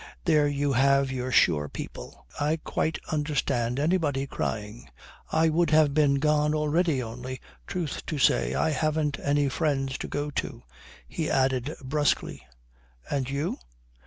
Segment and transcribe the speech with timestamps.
[0.25, 2.25] There you have your shore people.
[2.39, 4.89] I quite understand anybody crying.
[5.31, 10.07] I would have been gone already, only, truth to say, I haven't any friends to
[10.07, 10.63] go to."
[11.07, 12.41] He added brusquely:
[13.11, 13.59] "And you?"